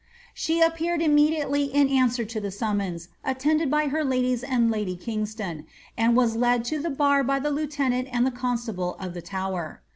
[0.33, 5.67] She appeared immediately in answer to the summons, attended by her ladies and lady Kingston,
[5.95, 9.83] and was led to the bar by the lieutenant and the coQsitable of the Tower.